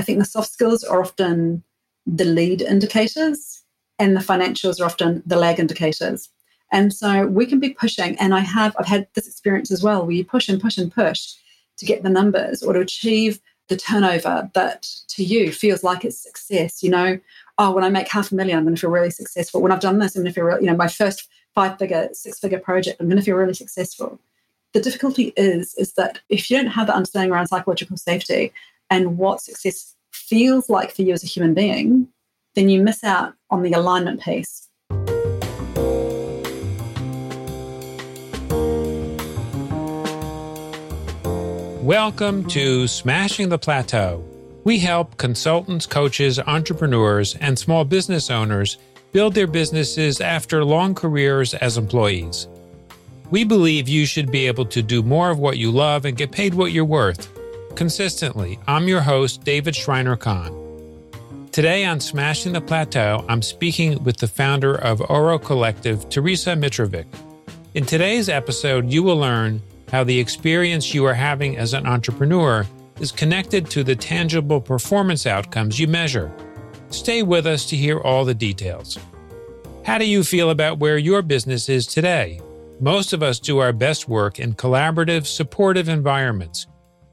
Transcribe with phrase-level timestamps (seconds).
[0.00, 1.62] I think the soft skills are often
[2.06, 3.62] the lead indicators
[3.98, 6.30] and the financials are often the lag indicators.
[6.72, 10.06] And so we can be pushing, and I have, I've had this experience as well,
[10.06, 11.34] where you push and push and push
[11.76, 16.22] to get the numbers or to achieve the turnover that to you feels like it's
[16.22, 16.82] success.
[16.82, 17.20] You know,
[17.58, 19.60] oh, when I make half a million, I'm going to feel really successful.
[19.60, 22.38] When I've done this, I'm going to feel, you know, my first five figure, six
[22.38, 24.18] figure project, I'm going to feel really successful.
[24.72, 28.54] The difficulty is, is that if you don't have the understanding around psychological safety
[28.90, 32.08] and what success feels like for you as a human being,
[32.56, 34.68] then you miss out on the alignment piece.
[41.82, 44.24] Welcome to Smashing the Plateau.
[44.64, 48.76] We help consultants, coaches, entrepreneurs, and small business owners
[49.12, 52.48] build their businesses after long careers as employees.
[53.30, 56.32] We believe you should be able to do more of what you love and get
[56.32, 57.39] paid what you're worth.
[57.80, 61.48] Consistently, I'm your host, David Shriner-Cahn.
[61.50, 67.06] Today on Smashing the Plateau, I'm speaking with the founder of Oro Collective, Teresa Mitrovic.
[67.72, 72.66] In today's episode, you will learn how the experience you are having as an entrepreneur
[73.00, 76.30] is connected to the tangible performance outcomes you measure.
[76.90, 78.98] Stay with us to hear all the details.
[79.86, 82.42] How do you feel about where your business is today?
[82.78, 86.66] Most of us do our best work in collaborative, supportive environments.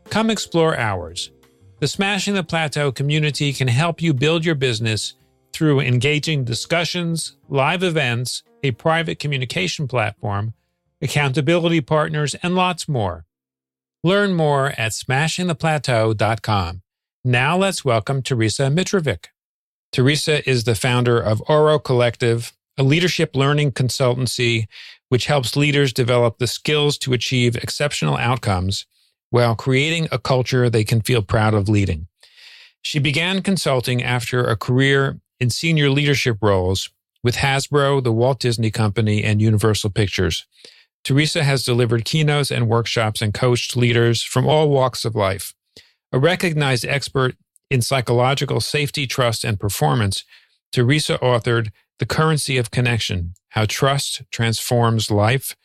[0.10, 1.32] Come explore ours.
[1.80, 5.16] The Smashing the Plateau community can help you build your business
[5.54, 10.54] through engaging discussions, live events, a private communication platform,
[11.02, 13.26] accountability partners, and lots more.
[14.04, 16.82] Learn more at smashingtheplateau.com.
[17.26, 19.26] Now let's welcome Teresa Mitrovic.
[19.92, 24.68] Teresa is the founder of Oro Collective, a leadership learning consultancy
[25.10, 28.86] which helps leaders develop the skills to achieve exceptional outcomes
[29.30, 32.08] while creating a culture they can feel proud of leading.
[32.82, 36.90] She began consulting after a career in senior leadership roles
[37.24, 40.46] with Hasbro, the Walt Disney Company, and Universal Pictures.
[41.04, 45.54] Teresa has delivered keynotes and workshops and coached leaders from all walks of life.
[46.12, 47.36] A recognized expert
[47.70, 50.24] in psychological safety, trust, and performance,
[50.72, 55.56] Teresa authored The Currency of Connection How Trust Transforms Life,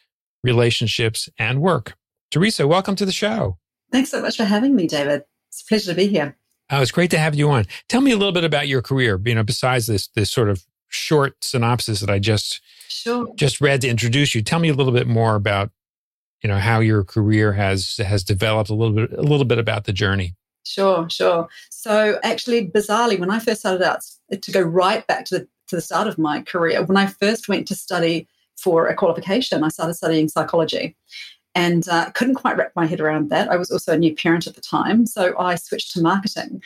[0.42, 1.94] Relationships, and Work.
[2.32, 3.58] Teresa, welcome to the show.
[3.92, 5.24] Thanks so much for having me, David.
[5.50, 6.34] It's a pleasure to be here.
[6.70, 7.66] Oh, it's great to have you on.
[7.90, 10.64] Tell me a little bit about your career, you know, besides this this sort of
[10.88, 13.28] short synopsis that I just sure.
[13.34, 14.42] just read to introduce you.
[14.42, 15.72] Tell me a little bit more about,
[16.42, 19.84] you know, how your career has has developed a little bit a little bit about
[19.84, 20.34] the journey.
[20.64, 21.48] Sure, sure.
[21.70, 24.00] So actually bizarrely when I first started out
[24.30, 27.46] to go right back to the to the start of my career, when I first
[27.46, 28.26] went to study
[28.56, 30.96] for a qualification, I started studying psychology
[31.54, 33.48] and uh, couldn't quite wrap my head around that.
[33.50, 36.62] I was also a new parent at the time, so I switched to marketing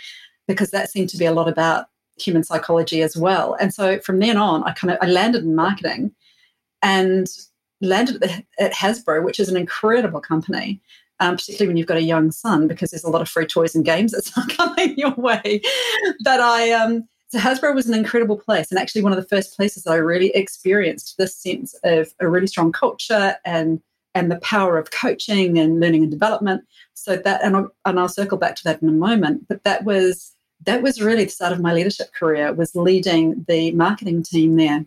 [0.46, 1.86] because that seemed to be a lot about
[2.18, 3.54] human psychology as well.
[3.60, 6.12] And so from then on, I kind of I landed in marketing
[6.82, 7.26] and
[7.80, 8.22] landed
[8.58, 10.80] at, Hasbro, which is an incredible company.
[11.18, 13.74] Um, particularly when you've got a young son, because there's a lot of free toys
[13.74, 15.62] and games that's coming your way.
[16.22, 19.56] But I, um, so Hasbro was an incredible place, and actually one of the first
[19.56, 23.80] places I really experienced this sense of a really strong culture and
[24.16, 26.64] and the power of coaching and learning and development.
[26.94, 29.46] So that, and I'll, and I'll circle back to that in a moment.
[29.46, 30.32] But that was
[30.64, 32.52] that was really the start of my leadership career.
[32.54, 34.86] Was leading the marketing team there,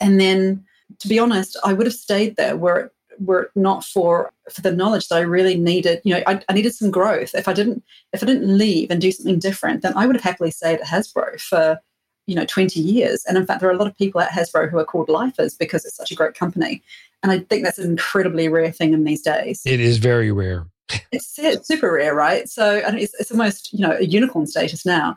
[0.00, 0.64] and then
[0.98, 4.60] to be honest, I would have stayed there were it, were it not for for
[4.60, 6.00] the knowledge that I really needed.
[6.02, 7.32] You know, I, I needed some growth.
[7.32, 10.24] If I didn't if I didn't leave and do something different, then I would have
[10.24, 11.78] happily stayed at Hasbro for
[12.26, 13.24] you know 20 years.
[13.26, 15.56] And in fact, there are a lot of people at Hasbro who are called lifers
[15.56, 16.82] because it's such a great company.
[17.22, 19.62] And I think that's an incredibly rare thing in these days.
[19.64, 20.66] It is very rare.
[21.12, 22.48] it's, it's super rare, right?
[22.48, 25.14] So it's, it's almost, you know, a unicorn status now.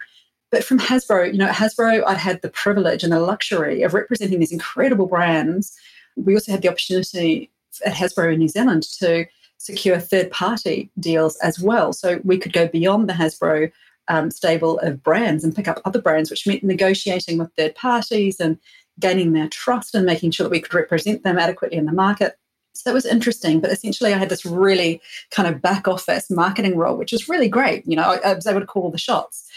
[0.49, 4.39] But from Hasbro, you know, Hasbro, I'd had the privilege and the luxury of representing
[4.39, 5.77] these incredible brands.
[6.15, 7.51] We also had the opportunity
[7.85, 9.25] at Hasbro in New Zealand to
[9.57, 11.91] secure third party deals as well.
[11.91, 13.71] So we could go beyond the Hasbro
[14.07, 18.39] um, stable of brands and pick up other brands, which meant negotiating with third parties
[18.39, 18.57] and
[18.99, 22.37] gaining their trust and making sure that we could represent them adequately in the market.
[22.73, 23.59] So that was interesting.
[23.59, 25.01] But essentially, I had this really
[25.31, 27.83] kind of back office marketing role, which was really great.
[27.87, 29.49] You know, I, I was able to call the shots.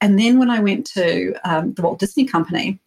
[0.00, 2.78] And then when I went to um, the Walt Disney Company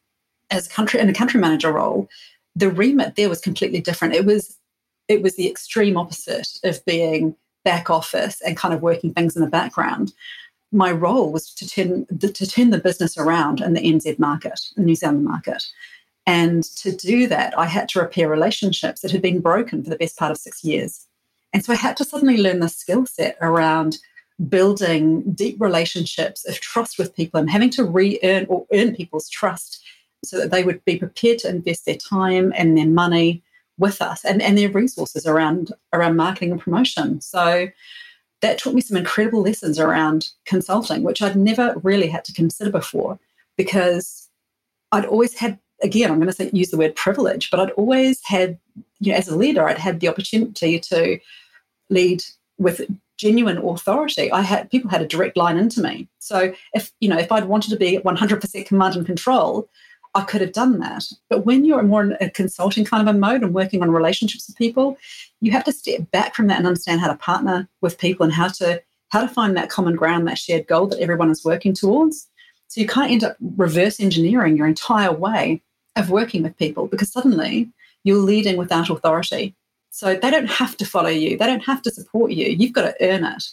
[0.49, 2.09] as country in a country manager role,
[2.55, 4.15] the remit there was completely different.
[4.15, 4.57] It was
[5.07, 7.35] it was the extreme opposite of being
[7.65, 10.13] back office and kind of working things in the background
[10.73, 14.59] my role was to turn the, to turn the business around in the NZ market,
[14.75, 15.63] the New Zealand market.
[16.25, 19.97] And to do that, I had to repair relationships that had been broken for the
[19.97, 21.05] best part of six years.
[21.51, 23.97] And so I had to suddenly learn the skill set around
[24.49, 29.83] building deep relationships of trust with people and having to re-earn or earn people's trust
[30.23, 33.43] so that they would be prepared to invest their time and their money
[33.77, 37.21] with us and, and their resources around around marketing and promotion.
[37.21, 37.67] So
[38.43, 42.69] that taught me some incredible lessons around consulting, which I'd never really had to consider
[42.69, 43.17] before
[43.57, 44.29] because
[44.91, 48.21] I'd always had again, I'm going to say use the word privilege, but I'd always
[48.23, 48.57] had,
[48.99, 51.19] you know, as a leader, I'd had the opportunity to
[51.89, 52.23] lead
[52.57, 52.81] with
[53.17, 54.31] genuine authority.
[54.31, 56.09] I had people had a direct line into me.
[56.19, 59.69] So if you know, if I'd wanted to be 100% command and control,
[60.15, 61.05] I could have done that.
[61.29, 64.47] But when you're more in a consulting kind of a mode and working on relationships
[64.47, 64.97] with people,
[65.41, 68.33] you have to step back from that and understand how to partner with people and
[68.33, 71.71] how to how to find that common ground, that shared goal that everyone is working
[71.73, 72.27] towards.
[72.67, 75.61] So you can't end up reverse engineering your entire way
[75.95, 77.69] of working with people because suddenly
[78.03, 79.55] you're leading without authority.
[79.91, 82.47] So they don't have to follow you, they don't have to support you.
[82.47, 83.43] You've got to earn it.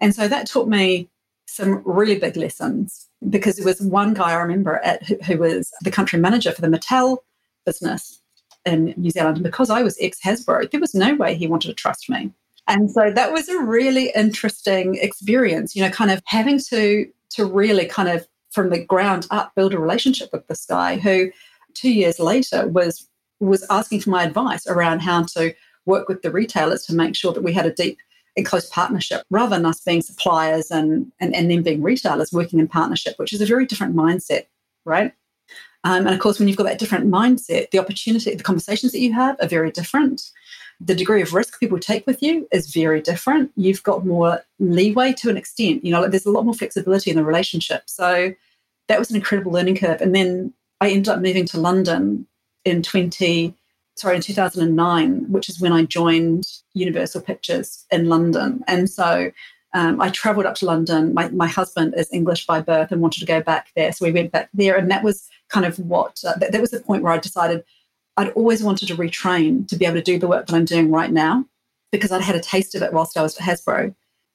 [0.00, 1.08] And so that taught me
[1.48, 5.72] some really big lessons because there was one guy I remember at who, who was
[5.82, 7.18] the country manager for the Mattel
[7.64, 8.20] business
[8.66, 9.38] in New Zealand.
[9.38, 12.30] And because I was ex Hasbro, there was no way he wanted to trust me.
[12.66, 17.46] And so that was a really interesting experience, you know, kind of having to to
[17.46, 21.30] really kind of from the ground up build a relationship with this guy who
[21.72, 23.08] two years later was
[23.40, 25.54] was asking for my advice around how to
[25.86, 27.98] work with the retailers to make sure that we had a deep
[28.38, 32.58] and close partnership rather than us being suppliers and, and, and then being retailers working
[32.58, 34.46] in partnership, which is a very different mindset,
[34.86, 35.12] right?
[35.84, 39.00] Um, and of course, when you've got that different mindset, the opportunity, the conversations that
[39.00, 40.30] you have are very different.
[40.80, 43.50] The degree of risk people take with you is very different.
[43.56, 45.84] You've got more leeway to an extent.
[45.84, 47.82] You know, like there's a lot more flexibility in the relationship.
[47.86, 48.32] So
[48.86, 50.00] that was an incredible learning curve.
[50.00, 52.26] And then I ended up moving to London
[52.64, 53.54] in 20,
[53.98, 58.62] sorry, in 2009, which is when I joined Universal Pictures in London.
[58.66, 59.30] And so
[59.74, 61.12] um, I traveled up to London.
[61.14, 63.92] My, my husband is English by birth and wanted to go back there.
[63.92, 64.76] So we went back there.
[64.76, 67.64] And that was kind of what, uh, that, that was the point where I decided
[68.16, 70.90] I'd always wanted to retrain to be able to do the work that I'm doing
[70.90, 71.44] right now
[71.92, 73.94] because I'd had a taste of it whilst I was at Hasbro.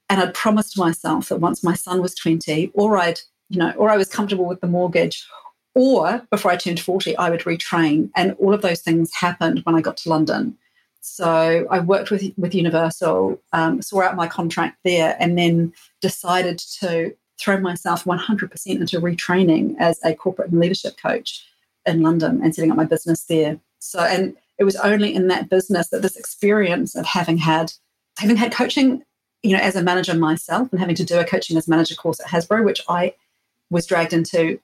[0.09, 3.19] And I'd promised myself that once my son was 20, or I'd,
[3.49, 5.25] you know, or I was comfortable with the mortgage,
[5.75, 8.09] or before I turned 40, I would retrain.
[8.15, 10.57] And all of those things happened when I got to London.
[11.01, 16.59] So I worked with, with Universal, um, saw out my contract there, and then decided
[16.79, 21.45] to throw myself 100% into retraining as a corporate and leadership coach
[21.85, 23.59] in London and setting up my business there.
[23.79, 27.73] So, and it was only in that business that this experience of having had
[28.19, 29.03] having had coaching,
[29.41, 32.19] you know, as a manager myself and having to do a coaching as manager course
[32.19, 33.15] at Hasbro, which I
[33.69, 34.59] was dragged into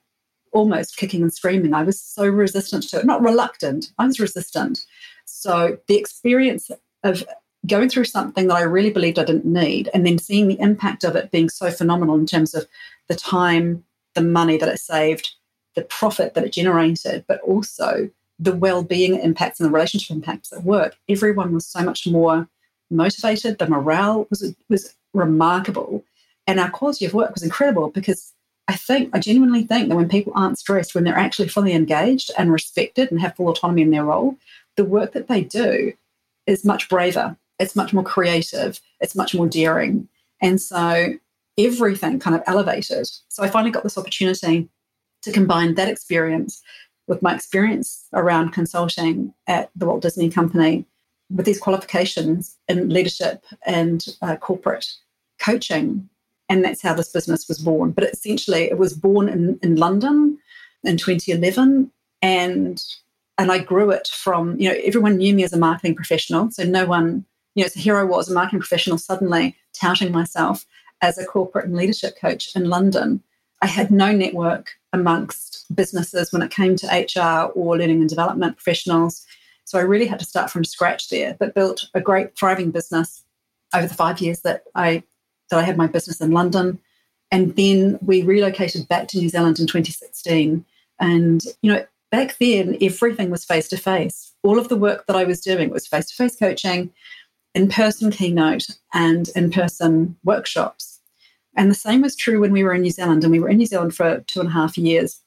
[0.52, 1.74] almost kicking and screaming.
[1.74, 4.84] I was so resistant to it, not reluctant, I was resistant.
[5.24, 6.70] So the experience
[7.04, 7.24] of
[7.66, 11.04] going through something that I really believed I didn't need and then seeing the impact
[11.04, 12.66] of it being so phenomenal in terms of
[13.08, 15.30] the time, the money that it saved,
[15.74, 20.64] the profit that it generated, but also the well-being impacts and the relationship impacts at
[20.64, 20.96] work.
[21.08, 22.48] Everyone was so much more
[22.90, 23.58] motivated.
[23.58, 26.02] The morale was was remarkable,
[26.46, 28.32] and our quality of work was incredible because
[28.70, 32.30] I think, I genuinely think that when people aren't stressed, when they're actually fully engaged
[32.38, 34.36] and respected and have full autonomy in their role,
[34.76, 35.92] the work that they do
[36.46, 37.36] is much braver.
[37.58, 38.80] It's much more creative.
[39.00, 40.08] It's much more daring.
[40.40, 41.14] And so
[41.58, 43.08] everything kind of elevated.
[43.26, 44.68] So I finally got this opportunity
[45.22, 46.62] to combine that experience
[47.08, 50.86] with my experience around consulting at the Walt Disney Company
[51.28, 54.86] with these qualifications in leadership and uh, corporate
[55.40, 56.08] coaching
[56.50, 57.92] and that's how this business was born.
[57.92, 60.36] But essentially, it was born in, in London
[60.84, 61.90] in 2011,
[62.20, 62.84] and
[63.38, 66.64] and I grew it from you know everyone knew me as a marketing professional, so
[66.64, 70.66] no one you know so here I was a marketing professional suddenly touting myself
[71.00, 73.22] as a corporate and leadership coach in London.
[73.62, 78.56] I had no network amongst businesses when it came to HR or learning and development
[78.56, 79.24] professionals.
[79.64, 83.22] So I really had to start from scratch there, but built a great thriving business
[83.72, 85.04] over the five years that I
[85.50, 86.78] that I had my business in London.
[87.30, 90.64] And then we relocated back to New Zealand in 2016.
[90.98, 94.32] And, you know, back then everything was face to face.
[94.42, 96.90] All of the work that I was doing was face to face coaching,
[97.54, 101.00] in person keynote, and in person workshops.
[101.56, 103.22] And the same was true when we were in New Zealand.
[103.22, 105.20] And we were in New Zealand for two and a half years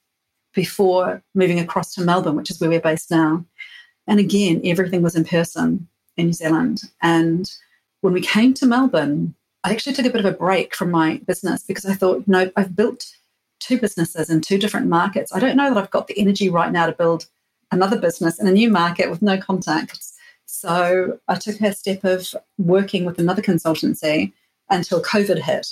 [0.54, 3.46] before moving across to Melbourne, which is where we're based now.
[4.08, 5.88] And again, everything was in person
[6.18, 6.82] in New Zealand.
[7.02, 7.50] And
[8.02, 11.18] when we came to Melbourne, I actually took a bit of a break from my
[11.26, 13.06] business because I thought, you know, I've built
[13.60, 15.34] two businesses in two different markets.
[15.34, 17.28] I don't know that I've got the energy right now to build
[17.72, 20.14] another business in a new market with no contacts.
[20.46, 22.28] So I took a step of
[22.58, 24.34] working with another consultancy
[24.70, 25.68] until COVID hit.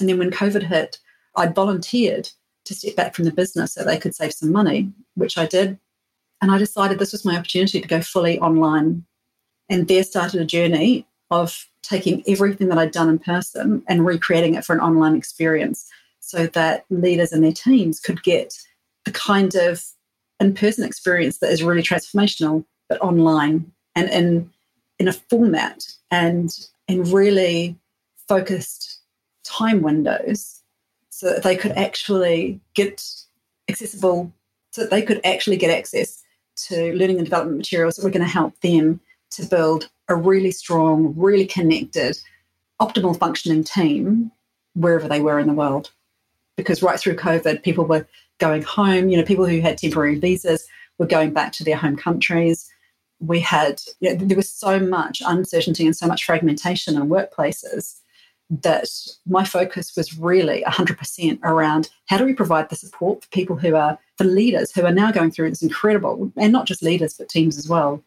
[0.00, 0.98] And then when COVID hit,
[1.36, 2.30] I'd volunteered
[2.64, 5.78] to step back from the business so they could save some money, which I did.
[6.40, 9.04] And I decided this was my opportunity to go fully online.
[9.68, 14.54] And there started a journey of taking everything that I'd done in person and recreating
[14.54, 15.88] it for an online experience
[16.20, 18.58] so that leaders and their teams could get
[19.04, 19.84] the kind of
[20.40, 24.50] in person experience that is really transformational, but online and in,
[24.98, 27.76] in a format and in really
[28.28, 29.00] focused
[29.44, 30.62] time windows
[31.10, 33.04] so that they could actually get
[33.68, 34.32] accessible,
[34.72, 36.22] so that they could actually get access
[36.56, 39.00] to learning and development materials that were going to help them
[39.30, 42.18] to build a really strong, really connected,
[42.80, 44.30] optimal functioning team
[44.74, 45.90] wherever they were in the world.
[46.56, 48.06] Because right through COVID, people were
[48.38, 49.08] going home.
[49.08, 50.66] You know, people who had temporary visas
[50.98, 52.70] were going back to their home countries.
[53.20, 58.00] We had, you know, there was so much uncertainty and so much fragmentation in workplaces
[58.50, 58.88] that
[59.26, 63.74] my focus was really 100% around how do we provide the support for people who
[63.74, 67.28] are, for leaders who are now going through this incredible, and not just leaders, but
[67.28, 68.02] teams as well.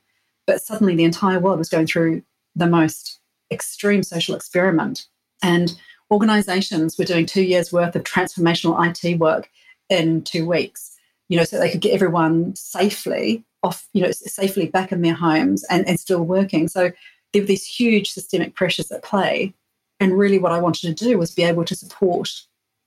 [0.48, 2.24] But suddenly the entire world was going through
[2.56, 3.20] the most
[3.52, 5.06] extreme social experiment.
[5.44, 5.76] And
[6.10, 9.50] organizations were doing two years worth of transformational IT work
[9.90, 10.98] in two weeks,
[11.30, 15.14] you know, so they could get everyone safely off, you know, safely back in their
[15.14, 16.68] homes and, and still working.
[16.68, 16.92] So
[17.34, 19.54] there were these huge systemic pressures at play.
[20.00, 22.30] And really, what I wanted to do was be able to support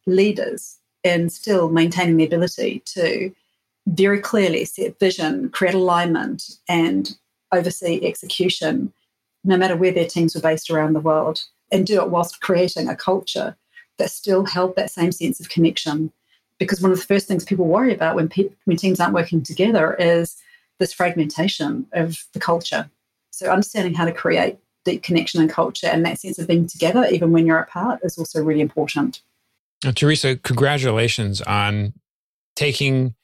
[0.06, 3.32] leaders in still maintaining the ability to
[3.86, 7.16] very clearly set vision, create alignment, and
[7.52, 8.92] oversee execution,
[9.44, 12.88] no matter where their teams were based around the world, and do it whilst creating
[12.88, 13.56] a culture
[13.98, 16.12] that still held that same sense of connection
[16.60, 19.42] because one of the first things people worry about when, pe- when teams aren't working
[19.42, 20.36] together is
[20.78, 22.88] this fragmentation of the culture.
[23.30, 27.06] So understanding how to create deep connection and culture and that sense of being together,
[27.10, 29.22] even when you're apart, is also really important.
[29.82, 31.94] Now, Teresa, congratulations on
[32.56, 33.14] taking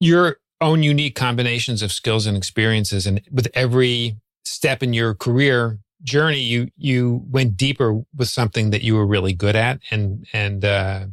[0.00, 5.78] your own unique combinations of skills and experiences, and with every step in your career
[6.02, 10.64] journey, you you went deeper with something that you were really good at, and and
[10.64, 11.06] uh,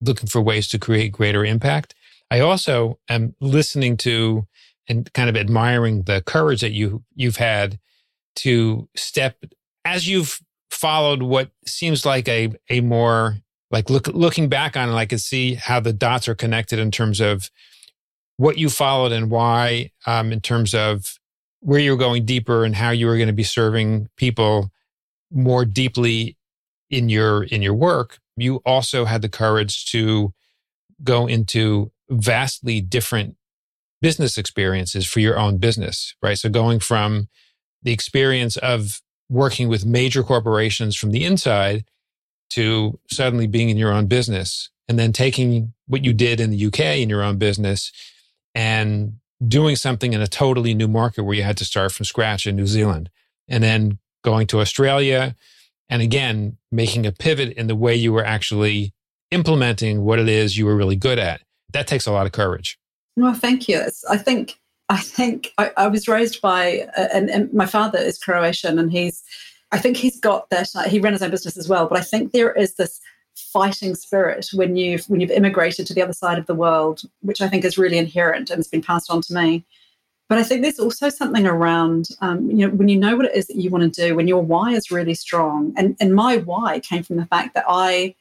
[0.00, 1.94] looking for ways to create greater impact.
[2.30, 4.46] I also am listening to
[4.88, 7.78] and kind of admiring the courage that you you've had
[8.36, 9.44] to step
[9.84, 10.40] as you've
[10.70, 13.38] followed what seems like a a more
[13.70, 17.20] like look looking back on I can see how the dots are connected in terms
[17.20, 17.50] of
[18.40, 21.18] what you followed and why, um, in terms of
[21.60, 24.70] where you were going deeper and how you were going to be serving people
[25.30, 26.36] more deeply
[26.88, 30.32] in your in your work you also had the courage to
[31.02, 33.36] go into vastly different
[34.00, 36.38] business experiences for your own business, right?
[36.38, 37.28] So going from
[37.82, 41.84] the experience of working with major corporations from the inside
[42.50, 46.66] to suddenly being in your own business and then taking what you did in the
[46.66, 47.92] UK in your own business
[48.54, 49.14] and
[49.46, 52.56] doing something in a totally new market where you had to start from scratch in
[52.56, 53.10] New Zealand
[53.48, 55.34] and then going to Australia
[55.90, 58.94] and again, making a pivot in the way you were actually
[59.32, 61.42] implementing what it is you were really good at.
[61.72, 62.78] That takes a lot of courage.
[63.16, 63.84] Well, thank you.
[64.08, 64.56] I think
[64.88, 68.90] I think I, I was raised by, uh, and, and, my father is Croatian, and
[68.90, 69.22] he's,
[69.70, 70.68] I think he's got that.
[70.74, 73.00] Uh, he ran his own business as well, but I think there is this
[73.36, 77.40] fighting spirit when you've when you've immigrated to the other side of the world, which
[77.40, 79.64] I think is really inherent and has been passed on to me.
[80.28, 83.34] But I think there's also something around, um, you know, when you know what it
[83.34, 85.74] is that you want to do, when your why is really strong.
[85.76, 88.14] And, and my why came from the fact that I,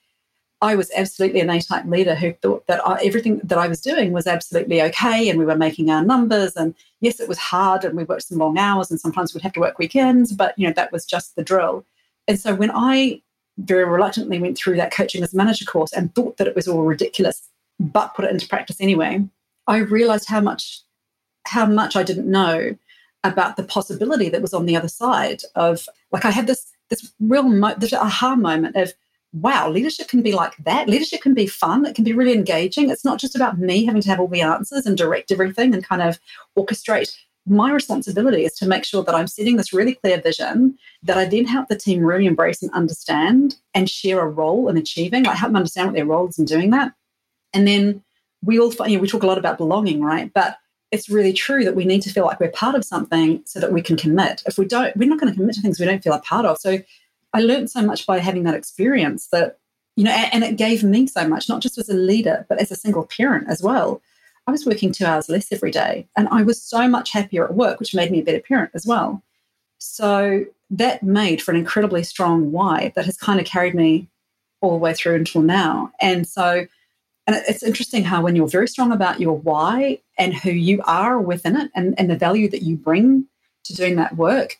[0.60, 4.12] I was absolutely an A-type leader who thought that I, everything that I was doing
[4.12, 6.56] was absolutely okay, and we were making our numbers.
[6.56, 9.54] And yes, it was hard, and we worked some long hours, and sometimes we'd have
[9.54, 10.32] to work weekends.
[10.34, 11.86] But you know, that was just the drill.
[12.28, 13.22] And so when I
[13.60, 16.84] very reluctantly went through that coaching as manager course and thought that it was all
[16.84, 17.48] ridiculous,
[17.80, 19.24] but put it into practice anyway,
[19.68, 20.82] I realized how much
[21.46, 22.76] how much I didn't know
[23.24, 27.12] about the possibility that was on the other side of like I had this this
[27.20, 28.94] real mo- this aha moment of
[29.34, 30.90] wow leadership can be like that.
[30.90, 31.86] Leadership can be fun.
[31.86, 32.90] It can be really engaging.
[32.90, 35.84] It's not just about me having to have all the answers and direct everything and
[35.84, 36.20] kind of
[36.58, 37.16] orchestrate
[37.50, 41.26] my responsibility is to make sure that I'm setting this really clear vision that I
[41.26, 45.38] then help the team really embrace and understand and share a role in achieving, like
[45.38, 46.94] help them understand what their role is in doing that.
[47.54, 48.04] And then
[48.44, 50.32] we all, you know, we talk a lot about belonging, right?
[50.34, 50.58] But
[50.92, 53.74] it's really true that we need to feel like we're part of something so that
[53.74, 54.44] we can commit.
[54.46, 56.46] If we don't, we're not going to commit to things we don't feel a part
[56.46, 56.58] of.
[56.58, 56.80] So
[57.34, 59.58] I learned so much by having that experience that,
[59.96, 62.72] you know, and, it gave me so much, not just as a leader, but as
[62.72, 64.02] a single parent as well.
[64.50, 67.54] I was working two hours less every day and I was so much happier at
[67.54, 69.22] work, which made me a better parent as well.
[69.78, 74.08] So that made for an incredibly strong why that has kind of carried me
[74.60, 75.92] all the way through until now.
[76.02, 76.66] And so,
[77.28, 81.20] and it's interesting how when you're very strong about your why and who you are
[81.20, 83.28] within it and, and the value that you bring
[83.66, 84.58] to doing that work,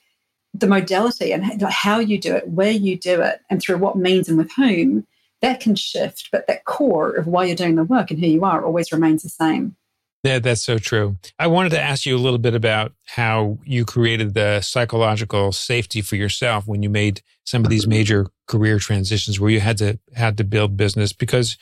[0.54, 4.30] the modality and how you do it, where you do it, and through what means
[4.30, 5.08] and with whom,
[5.42, 6.30] that can shift.
[6.32, 9.24] But that core of why you're doing the work and who you are always remains
[9.24, 9.76] the same.
[10.24, 11.18] Yeah, that's so true.
[11.38, 16.02] I wanted to ask you a little bit about how you created the psychological safety
[16.02, 17.92] for yourself when you made some of these mm-hmm.
[17.92, 21.58] major career transitions where you had to had to build business because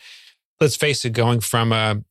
[0.60, 2.02] let's face it going from a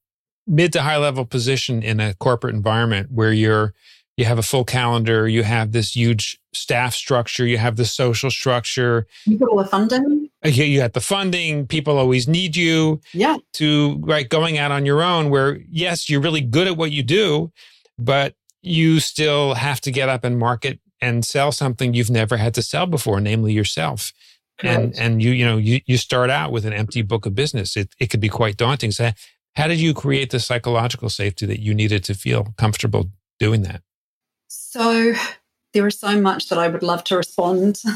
[0.47, 3.75] mid to high level position in a corporate environment where you're
[4.17, 8.31] you have a full calendar, you have this huge staff structure, you have the social
[8.31, 9.07] structure.
[9.27, 10.26] You got all the funding.
[10.47, 11.67] You, you got the funding.
[11.67, 13.01] People always need you.
[13.13, 13.37] Yeah.
[13.55, 17.03] To right going out on your own, where yes, you're really good at what you
[17.03, 17.53] do,
[17.99, 22.55] but you still have to get up and market and sell something you've never had
[22.55, 24.13] to sell before, namely yourself.
[24.59, 24.77] Correct.
[24.77, 27.77] And and you you know you you start out with an empty book of business.
[27.77, 28.91] It it could be quite daunting.
[28.91, 29.11] So
[29.55, 33.83] how did you create the psychological safety that you needed to feel comfortable doing that?
[34.49, 35.15] So
[35.77, 37.93] there is so much that I would love to respond to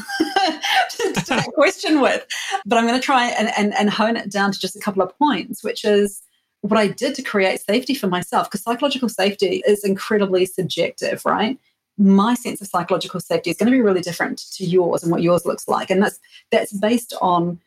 [1.27, 2.25] that question with,
[2.65, 5.01] but I'm going to try and, and, and hone it down to just a couple
[5.01, 6.21] of points, which is
[6.61, 11.57] what I did to create safety for myself, because psychological safety is incredibly subjective, right?
[11.97, 15.23] My sense of psychological safety is going to be really different to yours and what
[15.23, 15.89] yours looks like.
[15.89, 16.19] And that's
[16.51, 17.59] that's based on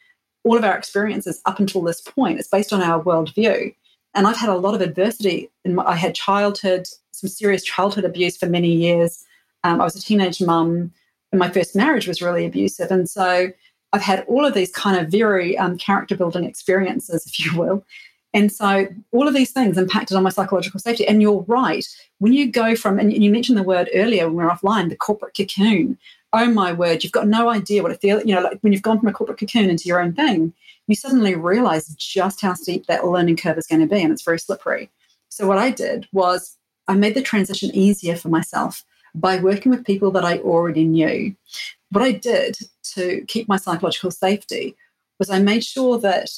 [0.45, 2.39] all of our experiences up until this point.
[2.39, 3.75] It's based on our worldview.
[4.15, 5.51] And I've had a lot of adversity.
[5.65, 9.25] In my, I had childhood some serious childhood abuse for many years.
[9.65, 10.93] Um, I was a teenage mum,
[11.33, 12.91] and my first marriage was really abusive.
[12.91, 13.51] And so
[13.93, 17.85] I've had all of these kind of very um, character building experiences, if you will.
[18.35, 21.07] And so all of these things impacted on my psychological safety.
[21.07, 21.87] And you're right.
[22.19, 24.97] When you go from, and you mentioned the word earlier when we were offline, the
[24.97, 25.97] corporate cocoon.
[26.33, 28.83] Oh my word, you've got no idea what it feels, you know, like when you've
[28.83, 30.53] gone from a corporate cocoon into your own thing,
[30.89, 34.03] you suddenly realize just how steep that learning curve is going to be.
[34.03, 34.91] And it's very slippery.
[35.29, 39.87] So what I did was I made the transition easier for myself by working with
[39.87, 41.35] people that I already knew.
[41.91, 42.59] What I did
[42.95, 44.77] to keep my psychological safety
[45.19, 46.31] was I made sure that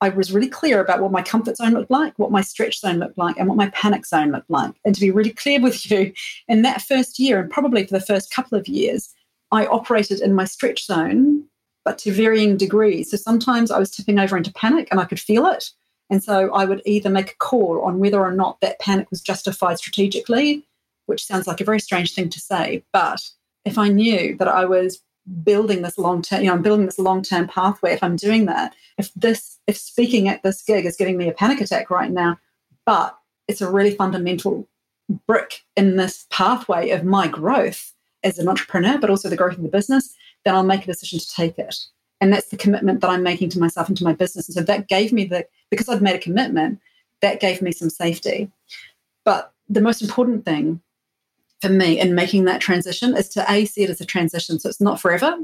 [0.00, 2.98] I was really clear about what my comfort zone looked like, what my stretch zone
[2.98, 4.72] looked like, and what my panic zone looked like.
[4.84, 6.12] And to be really clear with you,
[6.48, 9.12] in that first year, and probably for the first couple of years,
[9.52, 11.44] I operated in my stretch zone,
[11.84, 13.10] but to varying degrees.
[13.10, 15.70] So sometimes I was tipping over into panic and I could feel it.
[16.08, 19.20] And so I would either make a call on whether or not that panic was
[19.20, 20.66] justified strategically,
[21.10, 22.82] which sounds like a very strange thing to say.
[22.92, 23.20] But
[23.66, 25.02] if I knew that I was
[25.42, 28.46] building this long term, you know, I'm building this long term pathway, if I'm doing
[28.46, 32.10] that, if this, if speaking at this gig is giving me a panic attack right
[32.10, 32.38] now,
[32.86, 33.18] but
[33.48, 34.66] it's a really fundamental
[35.26, 37.92] brick in this pathway of my growth
[38.22, 41.18] as an entrepreneur, but also the growth of the business, then I'll make a decision
[41.18, 41.76] to take it.
[42.20, 44.48] And that's the commitment that I'm making to myself and to my business.
[44.48, 46.78] And so that gave me the, because I'd made a commitment,
[47.22, 48.50] that gave me some safety.
[49.24, 50.80] But the most important thing
[51.60, 54.58] for me in making that transition is to A, see it as a transition.
[54.58, 55.36] So it's not forever,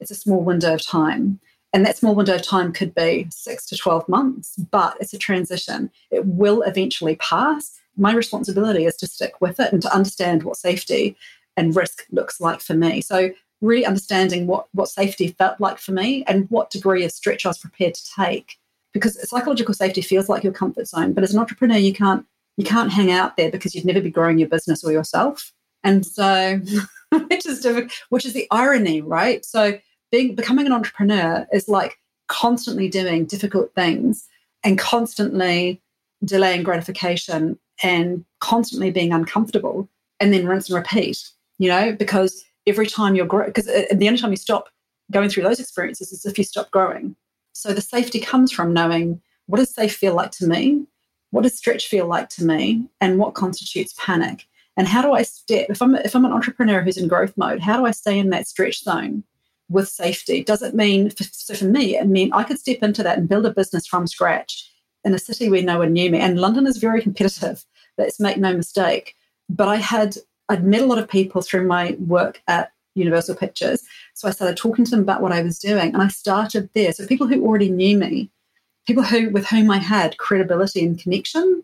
[0.00, 1.40] it's a small window of time.
[1.72, 5.18] And that small window of time could be six to 12 months, but it's a
[5.18, 5.90] transition.
[6.10, 7.80] It will eventually pass.
[7.96, 11.16] My responsibility is to stick with it and to understand what safety
[11.56, 13.00] and risk looks like for me.
[13.00, 13.30] So
[13.62, 17.50] really understanding what what safety felt like for me and what degree of stretch I
[17.50, 18.58] was prepared to take.
[18.92, 22.26] Because psychological safety feels like your comfort zone, but as an entrepreneur, you can't
[22.58, 25.52] you can't hang out there because you'd never be growing your business or yourself.
[25.84, 26.60] And so,
[27.10, 27.66] which is
[28.08, 29.44] which is the irony, right?
[29.44, 29.78] So,
[30.10, 34.26] being becoming an entrepreneur is like constantly doing difficult things
[34.64, 35.80] and constantly
[36.24, 39.88] delaying gratification and constantly being uncomfortable,
[40.20, 41.28] and then rinse and repeat.
[41.58, 44.68] You know, because every time you're growing, because uh, uh, the only time you stop
[45.10, 47.16] going through those experiences is if you stop growing.
[47.52, 50.86] So the safety comes from knowing what does safe feel like to me?
[51.30, 52.88] What does stretch feel like to me?
[53.00, 54.46] And what constitutes panic?
[54.76, 57.60] And how do I step if I'm if I'm an entrepreneur who's in growth mode?
[57.60, 59.24] How do I stay in that stretch zone
[59.68, 60.42] with safety?
[60.42, 61.96] Does it mean so for me?
[61.96, 64.70] It mean I could step into that and build a business from scratch
[65.04, 66.18] in a city where no one knew me.
[66.18, 67.64] And London is very competitive.
[67.98, 69.14] Let's make no mistake.
[69.48, 70.16] But I had
[70.48, 73.82] I'd met a lot of people through my work at Universal Pictures.
[74.14, 76.92] So I started talking to them about what I was doing and I started there.
[76.92, 78.30] So people who already knew me,
[78.86, 81.62] people who with whom I had credibility and connection,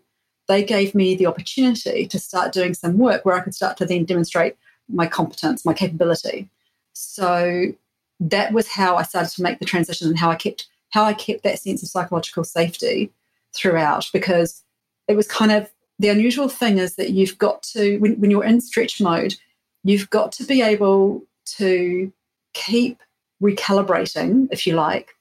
[0.49, 3.85] they gave me the opportunity to start doing some work where I could start to
[3.85, 4.57] then demonstrate
[4.89, 6.49] my competence, my capability.
[6.93, 7.71] So
[8.19, 11.13] that was how I started to make the transition and how I kept how I
[11.13, 13.11] kept that sense of psychological safety
[13.55, 14.63] throughout because
[15.07, 18.43] it was kind of the unusual thing is that you've got to, when, when you're
[18.43, 19.35] in stretch mode,
[19.83, 21.21] you've got to be able
[21.57, 22.11] to
[22.53, 22.99] keep
[23.43, 25.15] recalibrating, if you like,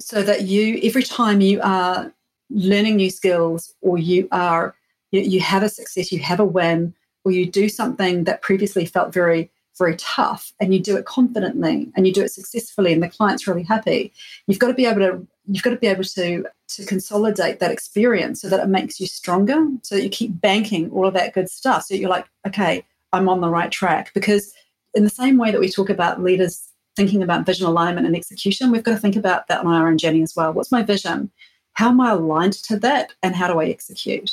[0.00, 2.12] so that you, every time you are
[2.50, 4.74] learning new skills or you are,
[5.10, 8.86] you, you have a success, you have a win, or you do something that previously
[8.86, 13.02] felt very very tough and you do it confidently and you do it successfully and
[13.02, 14.12] the client's really happy
[14.46, 17.70] you've got to be able to you've got to be able to to consolidate that
[17.70, 21.34] experience so that it makes you stronger so that you keep banking all of that
[21.34, 24.12] good stuff so you're like okay i'm on the right track.
[24.14, 24.52] Because
[24.94, 28.70] in the same way that we talk about leaders thinking about vision alignment and execution
[28.70, 30.52] we've got to think about that on our own journey as well.
[30.52, 31.30] What's my vision
[31.74, 34.30] how am i aligned to that and how do i execute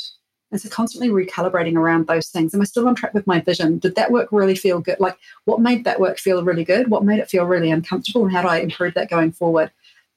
[0.52, 2.54] and so constantly recalibrating around those things.
[2.54, 3.78] Am I still on track with my vision?
[3.78, 5.00] Did that work really feel good?
[5.00, 6.88] Like what made that work feel really good?
[6.88, 8.24] What made it feel really uncomfortable?
[8.24, 9.72] And how do I improve that going forward?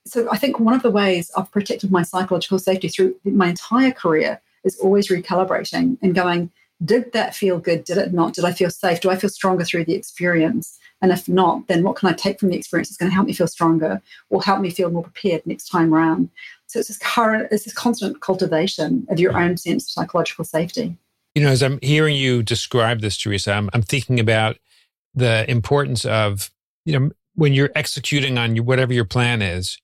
[0.05, 3.91] So I think one of the ways I've protected my psychological safety through my entire
[3.91, 6.51] career is always recalibrating and going,
[6.83, 7.85] did that feel good?
[7.85, 8.33] Did it not?
[8.33, 8.99] Did I feel safe?
[8.99, 10.77] Do I feel stronger through the experience?
[11.05, 13.27] And if not, then what can I take from the experience that's going to help
[13.27, 16.31] me feel stronger or help me feel more prepared next time around?
[16.65, 20.97] So it's this current, it's this constant cultivation of your own sense of psychological safety.
[21.35, 24.57] You know, as I'm hearing you describe this, Teresa, I'm, I'm thinking about
[25.13, 26.49] the importance of,
[26.85, 29.77] you know, when you're executing on whatever your plan is,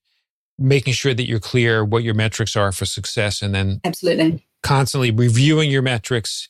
[0.58, 5.12] making sure that you're clear what your metrics are for success and then absolutely constantly
[5.12, 6.50] reviewing your metrics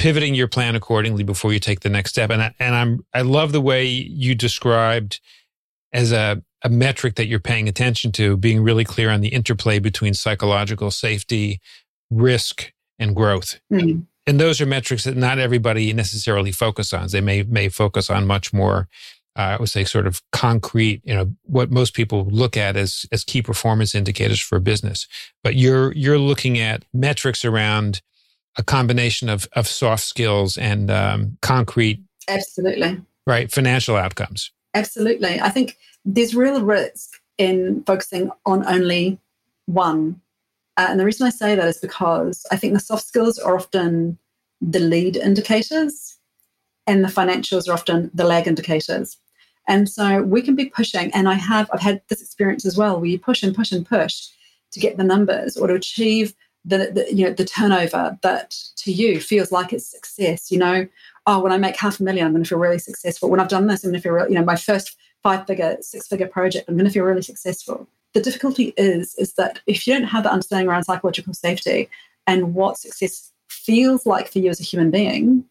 [0.00, 3.20] pivoting your plan accordingly before you take the next step and I, and I'm I
[3.20, 5.20] love the way you described
[5.92, 9.78] as a a metric that you're paying attention to, being really clear on the interplay
[9.78, 11.58] between psychological safety,
[12.10, 13.60] risk, and growth.
[13.72, 14.06] Mm.
[14.26, 17.08] And those are metrics that not everybody necessarily focus on.
[17.08, 18.88] They may may focus on much more,
[19.36, 21.02] uh, I would say, sort of concrete.
[21.04, 25.06] You know, what most people look at as as key performance indicators for a business.
[25.42, 28.02] But you're you're looking at metrics around
[28.56, 34.50] a combination of of soft skills and um, concrete, absolutely right, financial outcomes.
[34.74, 39.18] Absolutely, I think there's real risk in focusing on only
[39.66, 40.20] one.
[40.76, 43.56] Uh, and the reason I say that is because I think the soft skills are
[43.56, 44.18] often
[44.60, 46.18] the lead indicators
[46.86, 49.16] and the financials are often the lag indicators.
[49.68, 52.98] And so we can be pushing, and I have, I've had this experience as well,
[52.98, 54.26] where you push and push and push
[54.72, 58.92] to get the numbers or to achieve the, the you know the turnover that to
[58.92, 60.50] you feels like it's success.
[60.50, 60.86] You know,
[61.26, 63.30] oh, when I make half a million, I'm going to feel really successful.
[63.30, 65.76] When I've done this, I'm going to feel, really, you know, my first five figure,
[65.80, 67.86] six figure project, I'm going to feel really successful.
[68.14, 71.88] The difficulty is, is that if you don't have the understanding around psychological safety
[72.26, 75.44] and what success feels like for you as a human being,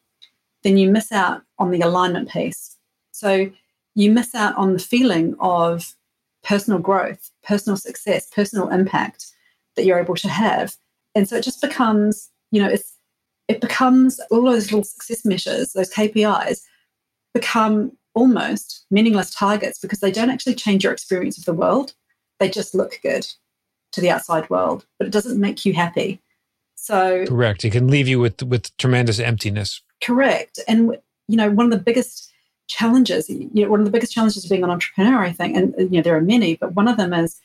[0.63, 2.76] then you miss out on the alignment piece.
[3.12, 3.50] So
[3.95, 5.95] you miss out on the feeling of
[6.43, 9.28] personal growth, personal success, personal impact
[9.76, 10.76] that you're able to have.
[11.15, 12.95] And so it just becomes, you know, it's
[13.48, 16.62] it becomes all those little success measures, those KPIs
[17.34, 21.93] become almost meaningless targets because they don't actually change your experience of the world.
[22.39, 23.28] They just look good
[23.93, 26.22] to the outside world, but it doesn't make you happy.
[26.76, 27.65] So correct.
[27.65, 29.82] It can leave you with with tremendous emptiness.
[30.02, 30.60] Correct.
[30.67, 32.32] And you know, one of the biggest
[32.67, 35.74] challenges, you know, one of the biggest challenges of being an entrepreneur, I think, and
[35.78, 37.39] you know, there are many, but one of them is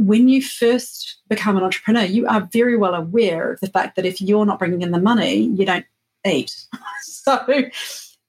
[0.00, 4.06] when you first become an entrepreneur, you are very well aware of the fact that
[4.06, 5.84] if you're not bringing in the money, you don't
[6.26, 6.54] eat.
[7.02, 7.44] so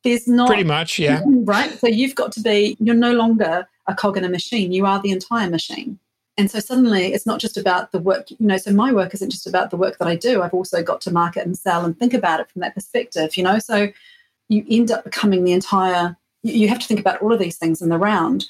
[0.03, 1.21] there's not pretty much, yeah.
[1.21, 1.71] Mm, right.
[1.79, 5.01] So you've got to be, you're no longer a cog in a machine, you are
[5.01, 5.97] the entire machine.
[6.37, 9.29] And so suddenly it's not just about the work, you know, so my work isn't
[9.29, 10.41] just about the work that I do.
[10.41, 13.43] I've also got to market and sell and think about it from that perspective, you
[13.43, 13.59] know.
[13.59, 13.89] So
[14.49, 17.81] you end up becoming the entire, you have to think about all of these things
[17.81, 18.45] in the round.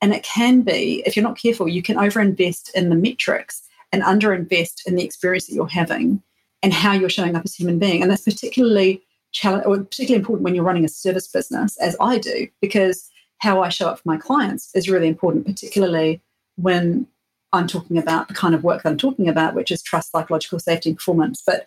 [0.00, 4.02] And it can be, if you're not careful, you can overinvest in the metrics and
[4.02, 6.22] underinvest in the experience that you're having
[6.62, 8.02] and how you're showing up as a human being.
[8.02, 12.18] And that's particularly challenge or particularly important when you're running a service business, as I
[12.18, 16.20] do, because how I show up for my clients is really important, particularly
[16.56, 17.06] when
[17.52, 20.58] I'm talking about the kind of work that I'm talking about, which is trust, psychological
[20.58, 21.42] safety, and performance.
[21.44, 21.66] But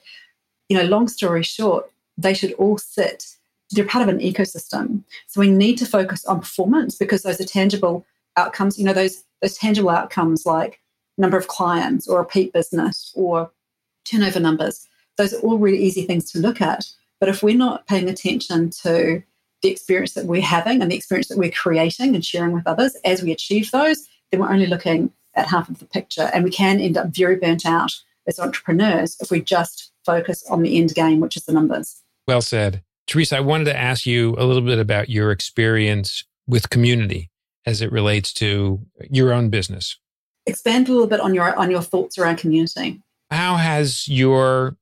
[0.70, 3.26] you know, long story short, they should all sit.
[3.72, 5.04] They're part of an ecosystem.
[5.28, 8.06] So we need to focus on performance because those are tangible
[8.38, 8.78] outcomes.
[8.78, 10.80] You know, those those tangible outcomes like
[11.18, 13.52] number of clients or repeat business or
[14.06, 14.88] turnover numbers.
[15.18, 16.86] Those are all really easy things to look at.
[17.20, 19.22] But if we're not paying attention to
[19.62, 22.98] the experience that we're having and the experience that we're creating and sharing with others
[23.06, 26.30] as we achieve those, then we're only looking at half of the picture.
[26.34, 27.92] And we can end up very burnt out
[28.28, 32.02] as entrepreneurs if we just focus on the end game, which is the numbers.
[32.28, 32.84] Well said.
[33.08, 37.30] Teresa, I wanted to ask you a little bit about your experience with community
[37.66, 39.98] as it relates to your own business.
[40.46, 43.02] Expand a little bit on your on your thoughts around community.
[43.32, 44.76] How has your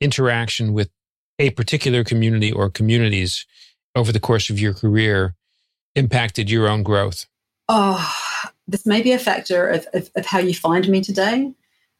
[0.00, 0.90] interaction with
[1.38, 3.46] a particular community or communities
[3.94, 5.34] over the course of your career
[5.94, 7.26] impacted your own growth?
[7.68, 8.14] Oh,
[8.68, 11.52] this may be a factor of, of, of how you find me today,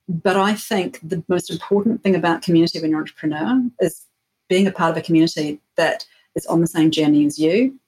[0.09, 4.05] but I think the most important thing about community when you're an entrepreneur is
[4.49, 7.79] being a part of a community that is on the same journey as you.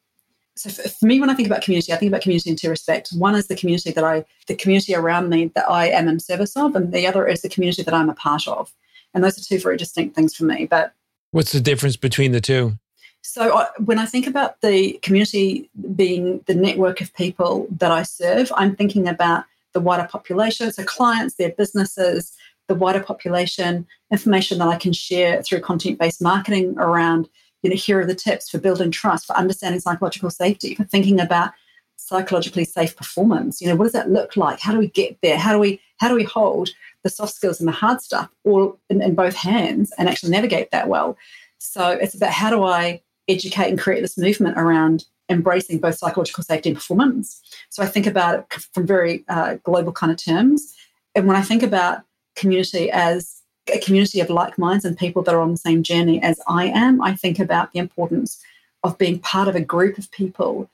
[0.59, 2.71] So for, for me, when I think about community, I think about community in two
[2.71, 3.13] respects.
[3.13, 6.57] One is the community that I, the community around me that I am in service
[6.57, 8.73] of, and the other is the community that I'm a part of.
[9.15, 10.67] And those are two very distinct things for me.
[10.67, 10.93] But
[11.31, 12.79] what's the difference between the two?
[13.23, 18.03] So I, when I think about the community being the network of people that I
[18.03, 19.45] serve, I'm thinking about
[19.75, 22.33] the wider population, so clients, their businesses,
[22.69, 27.29] the wider population, information that I can share through content based marketing around,
[27.63, 31.21] you know, here are the tips for building trust, for understanding psychological safety, for thinking
[31.21, 31.53] about
[31.97, 33.61] psychologically safe performance.
[33.61, 34.61] You know, what does that look like?
[34.61, 35.39] How do we get there?
[35.39, 36.71] How do we how do we hold
[37.03, 40.71] the soft skills and the hard stuff all in, in both hands and actually navigate
[40.71, 41.17] that well?
[41.59, 46.43] So it's about how do I educate and create this movement around embracing both psychological
[46.43, 47.43] safety and performance.
[47.69, 50.75] So I think about it from very uh, global kind of terms.
[51.15, 52.03] And when I think about
[52.37, 53.38] community as
[53.71, 56.67] a community of like minds and people that are on the same journey as I
[56.67, 58.43] am, I think about the importance
[58.85, 60.71] of being part of a group of people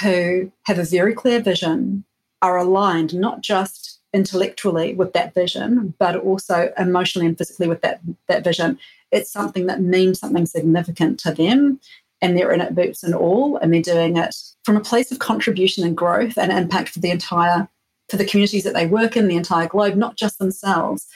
[0.00, 2.04] who have a very clear vision,
[2.40, 8.00] are aligned not just intellectually with that vision, but also emotionally and physically with that,
[8.28, 8.78] that vision.
[9.10, 11.80] It's something that means something significant to them
[12.20, 14.34] and they're in it boots and all, and they're doing it
[14.64, 17.68] from a place of contribution and growth and impact for the entire
[18.08, 21.06] for the communities that they work in, the entire globe, not just themselves.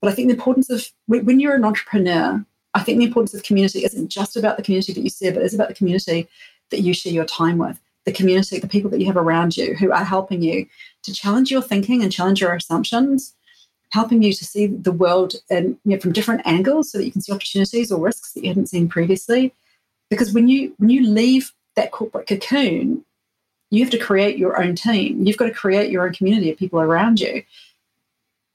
[0.00, 3.42] But I think the importance of when you're an entrepreneur, I think the importance of
[3.42, 6.28] community isn't just about the community that you serve, but it's about the community
[6.70, 9.74] that you share your time with, the community, the people that you have around you
[9.74, 10.66] who are helping you
[11.02, 13.34] to challenge your thinking and challenge your assumptions,
[13.90, 17.12] helping you to see the world in, you know, from different angles so that you
[17.12, 19.52] can see opportunities or risks that you hadn't seen previously.
[20.10, 23.04] Because when you when you leave that corporate cocoon
[23.70, 25.24] you have to create your own team.
[25.24, 27.42] You've got to create your own community of people around you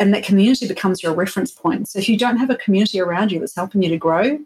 [0.04, 1.88] and that community becomes your reference point.
[1.88, 4.40] So if you don't have a community around you that's helping you to grow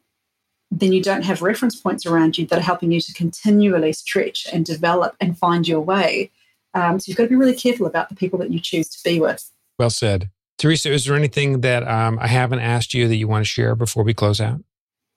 [0.71, 4.47] then you don't have reference points around you that are helping you to continually stretch
[4.51, 6.31] and develop and find your way.
[6.73, 8.99] Um, so you've got to be really careful about the people that you choose to
[9.03, 9.49] be with.
[9.79, 10.29] Well said.
[10.57, 13.75] Teresa is there anything that um, i haven't asked you that you want to share
[13.75, 14.59] before we close out?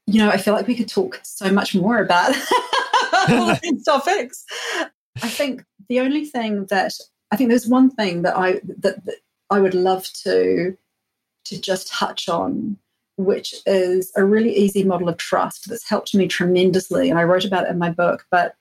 [0.06, 2.34] You know, I feel like we could talk so much more about
[3.28, 4.44] all these topics.
[5.22, 6.92] I think the only thing that
[7.30, 9.16] I think there's one thing that I that, that
[9.50, 10.76] I would love to
[11.46, 12.76] to just touch on,
[13.16, 17.10] which is a really easy model of trust that's helped me tremendously.
[17.10, 18.54] And I wrote about it in my book, but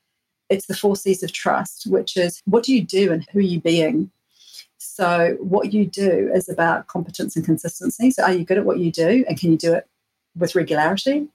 [0.50, 3.44] it's the four C's of trust, which is what do you do and who are
[3.44, 4.12] you being?
[4.78, 8.12] So, what you do is about competence and consistency.
[8.12, 9.88] So, are you good at what you do and can you do it
[10.38, 11.28] with regularity?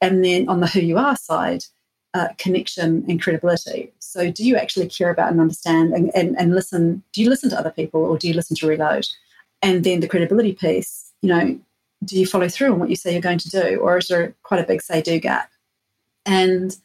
[0.00, 1.64] And then on the who you are side,
[2.14, 3.92] uh, connection and credibility.
[4.14, 7.02] So, do you actually care about and understand and, and, and listen?
[7.12, 9.08] Do you listen to other people or do you listen to reload?
[9.60, 11.58] And then the credibility piece, you know,
[12.04, 14.32] do you follow through on what you say you're going to do, or is there
[14.44, 15.50] quite a big say do gap?
[16.24, 16.76] And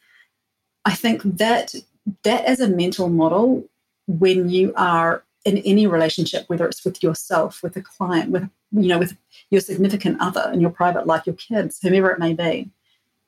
[0.86, 1.76] I think that
[2.24, 3.64] that as a mental model,
[4.08, 8.88] when you are in any relationship, whether it's with yourself, with a client, with you
[8.88, 9.16] know, with
[9.52, 12.72] your significant other in your private life, your kids, whomever it may be,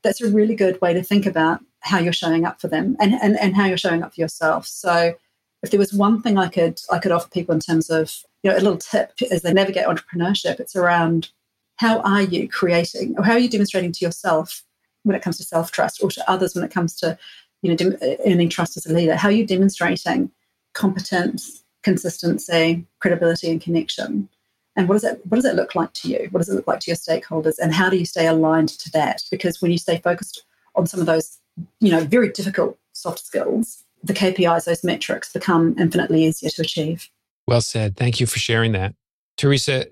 [0.02, 3.14] that's a really good way to think about how you're showing up for them and,
[3.16, 4.66] and, and how you're showing up for yourself.
[4.66, 5.16] So
[5.64, 8.50] if there was one thing I could I could offer people in terms of you
[8.50, 11.30] know a little tip as they navigate entrepreneurship, it's around
[11.78, 14.64] how are you creating or how are you demonstrating to yourself
[15.04, 17.18] when it comes to self trust or to others when it comes to
[17.62, 19.16] you know earning trust as a leader.
[19.16, 20.32] How are you demonstrating
[20.74, 24.30] competence, consistency, credibility, and connection?
[24.76, 26.68] and what does that what does that look like to you what does it look
[26.68, 29.78] like to your stakeholders and how do you stay aligned to that because when you
[29.78, 31.41] stay focused on some of those
[31.80, 37.10] you know very difficult soft skills the kpis those metrics become infinitely easier to achieve.
[37.48, 37.98] Well said.
[37.98, 38.96] Thank you for sharing that.
[39.38, 39.88] Teresa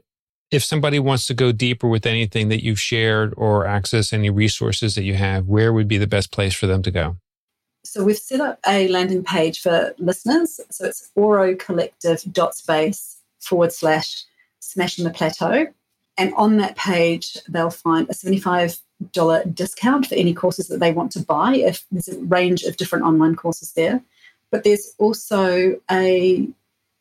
[0.52, 4.96] if somebody wants to go deeper with anything that you've shared or access any resources
[4.96, 7.18] that you have where would be the best place for them to go?
[7.84, 10.60] So we've set up a landing page for listeners.
[10.70, 14.24] So it's aurocollective.space forward slash
[14.60, 15.68] Smashing the Plateau.
[16.20, 21.14] And on that page, they'll find a $75 discount for any courses that they want
[21.14, 24.02] to buy, if there's a range of different online courses there.
[24.52, 26.46] But there's also a,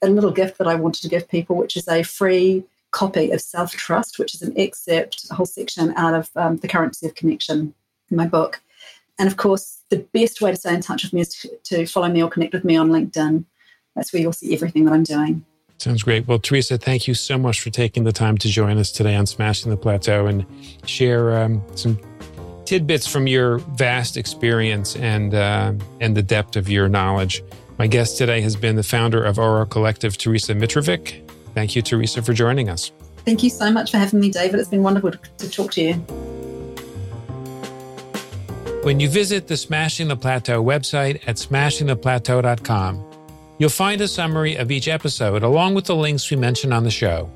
[0.02, 3.40] a little gift that I wanted to give people, which is a free copy of
[3.40, 7.16] Self Trust, which is an excerpt, a whole section out of um, The Currency of
[7.16, 7.74] Connection
[8.12, 8.60] in my book.
[9.18, 11.86] And of course, the best way to stay in touch with me is to, to
[11.86, 13.44] follow me or connect with me on LinkedIn.
[13.96, 15.44] That's where you'll see everything that I'm doing.
[15.78, 16.26] Sounds great.
[16.26, 19.26] Well, Teresa, thank you so much for taking the time to join us today on
[19.26, 20.44] Smashing the Plateau and
[20.86, 21.98] share um, some
[22.64, 27.44] tidbits from your vast experience and uh, and the depth of your knowledge.
[27.78, 31.24] My guest today has been the founder of Aura Collective, Teresa Mitrovic.
[31.54, 32.90] Thank you, Teresa, for joining us.
[33.24, 34.58] Thank you so much for having me, David.
[34.58, 35.94] It's been wonderful to talk to you.
[38.82, 43.04] When you visit the Smashing the Plateau website at smashingtheplateau.com,
[43.58, 46.90] you'll find a summary of each episode along with the links we mention on the
[46.90, 47.30] show.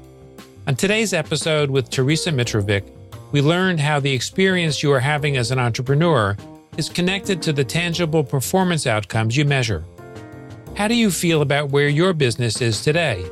[0.67, 2.85] On today's episode with Teresa Mitrovic,
[3.33, 6.37] we learned how the experience you are having as an entrepreneur
[6.77, 9.85] is connected to the tangible performance outcomes you measure.
[10.77, 13.25] How do you feel about where your business is today?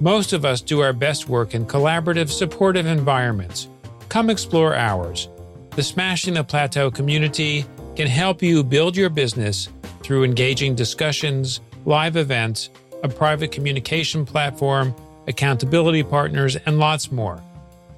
[0.00, 3.68] Most of us do our best work in collaborative, supportive environments.
[4.08, 5.28] Come explore ours.
[5.74, 7.64] The Smashing the Plateau community
[7.96, 9.68] can help you build your business
[10.02, 12.68] through engaging discussions, live events,
[13.02, 14.94] a private communication platform,
[15.26, 17.40] accountability partners, and lots more.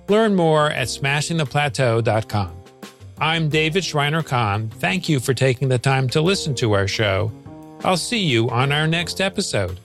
[0.08, 2.52] Learn more at smashingtheplateau.com.
[3.20, 4.70] I'm David Shriner-Cahn.
[4.70, 7.32] Thank you for taking the time to listen to our show.
[7.84, 9.80] I'll see you on our next episode.